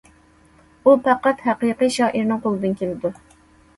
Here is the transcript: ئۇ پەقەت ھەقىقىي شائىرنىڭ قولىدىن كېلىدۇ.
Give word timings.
ئۇ 0.87 0.95
پەقەت 1.09 1.45
ھەقىقىي 1.49 1.93
شائىرنىڭ 1.99 2.43
قولىدىن 2.47 2.77
كېلىدۇ. 2.81 3.13